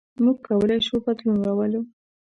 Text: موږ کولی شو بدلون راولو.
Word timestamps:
موږ 0.23 0.37
کولی 0.47 0.79
شو 0.87 0.95
بدلون 1.05 1.37
راولو. 1.45 1.81